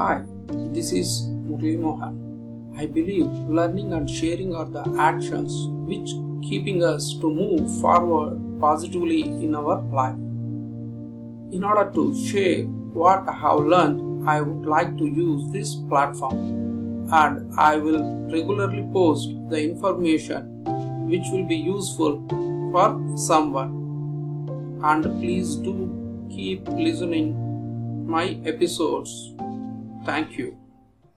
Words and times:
Hi, 0.00 0.22
this 0.74 0.92
is 0.92 1.08
Murli 1.46 1.78
Mohan. 1.78 2.14
I 2.74 2.86
believe 2.86 3.26
learning 3.56 3.92
and 3.92 4.08
sharing 4.08 4.54
are 4.54 4.64
the 4.64 4.82
actions 4.98 5.54
which 5.90 6.12
keeping 6.48 6.82
us 6.82 7.12
to 7.20 7.28
move 7.30 7.68
forward 7.82 8.40
positively 8.58 9.20
in 9.24 9.54
our 9.54 9.82
life. 9.98 10.14
In 11.52 11.64
order 11.64 11.90
to 11.96 12.04
share 12.28 12.62
what 12.94 13.28
I 13.28 13.34
have 13.40 13.58
learned, 13.58 14.26
I 14.26 14.40
would 14.40 14.64
like 14.64 14.96
to 14.96 15.04
use 15.04 15.52
this 15.52 15.74
platform 15.74 17.06
and 17.12 17.52
I 17.58 17.76
will 17.76 18.02
regularly 18.32 18.88
post 18.94 19.28
the 19.50 19.62
information 19.62 20.64
which 21.10 21.26
will 21.30 21.44
be 21.44 21.56
useful 21.56 22.26
for 22.72 22.88
someone. 23.18 24.80
And 24.82 25.04
please 25.20 25.56
do 25.56 25.76
keep 26.30 26.66
listening 26.70 28.06
my 28.08 28.40
episodes. 28.46 29.34
Thank 30.04 30.38
you. 30.38 30.59